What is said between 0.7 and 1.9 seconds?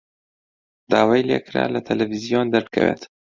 داوای لێ کرا لە